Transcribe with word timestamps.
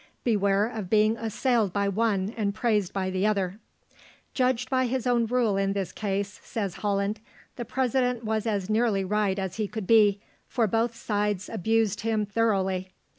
Beware 0.23 0.65
of 0.65 0.89
being 0.89 1.15
assailed 1.15 1.71
by 1.71 1.87
one 1.87 2.33
and 2.35 2.55
praised 2.55 2.91
by 2.91 3.11
the 3.11 3.27
other." 3.27 3.59
Judged 4.33 4.67
by 4.67 4.87
his 4.87 5.05
own 5.05 5.27
rule 5.27 5.57
in 5.57 5.73
this 5.73 5.91
case, 5.91 6.41
says 6.43 6.77
Holland, 6.77 7.19
the 7.55 7.65
President 7.65 8.23
was 8.23 8.47
as 8.47 8.67
nearly 8.67 9.05
right 9.05 9.37
as 9.37 9.57
he 9.57 9.67
could 9.67 9.85
be, 9.85 10.19
for 10.47 10.65
both 10.65 10.95
sides 10.95 11.49
abused 11.49 12.01
him 12.01 12.25
thoroughly. 12.25 12.93